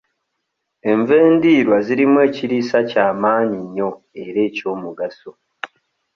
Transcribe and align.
Enva 0.91 1.13
endiirwa 1.27 1.77
zirimu 1.85 2.17
ekiriisa 2.27 2.79
kya 2.89 3.05
maanyi 3.21 3.59
nnyo 3.65 3.89
era 4.23 4.39
eky'omugaso. 4.47 5.31